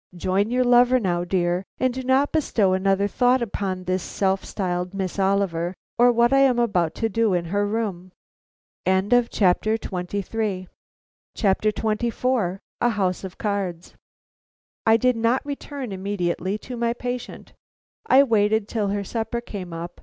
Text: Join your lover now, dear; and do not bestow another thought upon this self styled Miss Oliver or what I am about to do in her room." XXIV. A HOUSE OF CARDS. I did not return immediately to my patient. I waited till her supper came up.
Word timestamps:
Join 0.15 0.49
your 0.49 0.63
lover 0.63 0.99
now, 0.99 1.23
dear; 1.23 1.63
and 1.77 1.93
do 1.93 2.01
not 2.01 2.31
bestow 2.31 2.73
another 2.73 3.07
thought 3.07 3.39
upon 3.43 3.83
this 3.83 4.01
self 4.01 4.43
styled 4.43 4.95
Miss 4.95 5.19
Oliver 5.19 5.75
or 5.99 6.11
what 6.11 6.33
I 6.33 6.39
am 6.39 6.57
about 6.57 6.95
to 6.95 7.07
do 7.07 7.35
in 7.35 7.45
her 7.53 7.67
room." 7.67 8.11
XXIV. 8.87 9.77
A 12.81 12.89
HOUSE 12.89 13.23
OF 13.23 13.37
CARDS. 13.37 13.93
I 14.87 14.97
did 14.97 15.15
not 15.15 15.45
return 15.45 15.91
immediately 15.91 16.57
to 16.57 16.75
my 16.75 16.93
patient. 16.93 17.53
I 18.07 18.23
waited 18.23 18.67
till 18.67 18.87
her 18.87 19.03
supper 19.03 19.39
came 19.39 19.71
up. 19.71 19.99